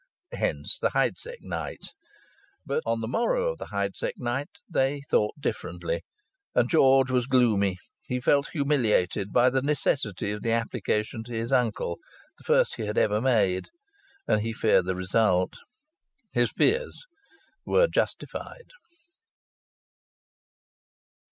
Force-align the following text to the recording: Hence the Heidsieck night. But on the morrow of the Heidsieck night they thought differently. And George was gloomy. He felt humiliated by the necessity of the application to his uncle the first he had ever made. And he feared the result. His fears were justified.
Hence 0.33 0.79
the 0.79 0.89
Heidsieck 0.95 1.43
night. 1.43 1.93
But 2.65 2.81
on 2.87 3.01
the 3.01 3.07
morrow 3.07 3.51
of 3.51 3.59
the 3.59 3.67
Heidsieck 3.67 4.17
night 4.17 4.49
they 4.67 5.01
thought 5.01 5.39
differently. 5.39 6.01
And 6.55 6.67
George 6.67 7.11
was 7.11 7.27
gloomy. 7.27 7.77
He 8.07 8.19
felt 8.19 8.47
humiliated 8.49 9.31
by 9.31 9.51
the 9.51 9.61
necessity 9.61 10.31
of 10.31 10.41
the 10.41 10.53
application 10.53 11.23
to 11.25 11.33
his 11.33 11.51
uncle 11.51 11.99
the 12.39 12.43
first 12.43 12.77
he 12.77 12.87
had 12.87 12.97
ever 12.97 13.21
made. 13.21 13.67
And 14.27 14.41
he 14.41 14.53
feared 14.53 14.85
the 14.85 14.95
result. 14.95 15.53
His 16.31 16.51
fears 16.51 17.03
were 17.63 17.85
justified. 17.87 18.71